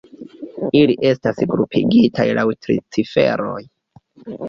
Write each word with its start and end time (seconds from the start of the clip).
Ili 0.79 0.95
estas 1.09 1.43
grupigitaj 1.53 2.27
laŭ 2.41 2.49
tri 2.67 2.81
ciferoj. 2.99 3.59